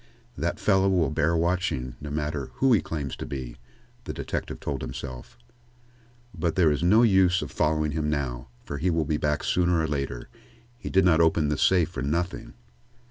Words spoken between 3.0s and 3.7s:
to be,"